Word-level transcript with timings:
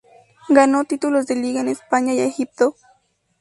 Ganó 0.49 0.83
títulos 0.83 1.27
de 1.27 1.35
Liga 1.35 1.61
en 1.61 1.67
España 1.67 2.15
y 2.15 2.21
Egipto. 2.21 2.75